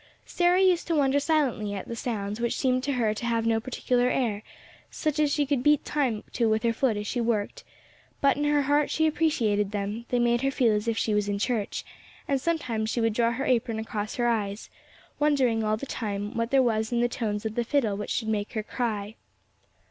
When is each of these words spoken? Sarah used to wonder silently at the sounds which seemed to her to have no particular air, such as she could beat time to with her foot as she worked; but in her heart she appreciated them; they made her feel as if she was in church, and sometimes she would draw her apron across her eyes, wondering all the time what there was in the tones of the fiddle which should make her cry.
Sarah 0.25 0.59
used 0.61 0.87
to 0.87 0.95
wonder 0.95 1.19
silently 1.19 1.75
at 1.75 1.87
the 1.87 1.95
sounds 1.95 2.41
which 2.41 2.57
seemed 2.57 2.81
to 2.85 2.93
her 2.93 3.13
to 3.13 3.25
have 3.27 3.45
no 3.45 3.59
particular 3.59 4.09
air, 4.09 4.41
such 4.89 5.19
as 5.19 5.31
she 5.31 5.45
could 5.45 5.61
beat 5.61 5.85
time 5.85 6.23
to 6.33 6.49
with 6.49 6.63
her 6.63 6.73
foot 6.73 6.97
as 6.97 7.05
she 7.05 7.21
worked; 7.21 7.63
but 8.19 8.35
in 8.35 8.45
her 8.45 8.63
heart 8.63 8.89
she 8.89 9.05
appreciated 9.05 9.69
them; 9.69 10.05
they 10.09 10.17
made 10.17 10.41
her 10.41 10.49
feel 10.49 10.73
as 10.73 10.87
if 10.87 10.97
she 10.97 11.13
was 11.13 11.29
in 11.29 11.37
church, 11.37 11.85
and 12.27 12.41
sometimes 12.41 12.89
she 12.89 12.99
would 12.99 13.13
draw 13.13 13.29
her 13.31 13.45
apron 13.45 13.77
across 13.77 14.15
her 14.15 14.25
eyes, 14.25 14.71
wondering 15.19 15.63
all 15.63 15.77
the 15.77 15.85
time 15.85 16.35
what 16.35 16.49
there 16.49 16.63
was 16.63 16.91
in 16.91 16.99
the 17.01 17.07
tones 17.07 17.45
of 17.45 17.53
the 17.53 17.63
fiddle 17.63 17.95
which 17.95 18.09
should 18.09 18.27
make 18.27 18.53
her 18.53 18.63
cry. 18.63 19.13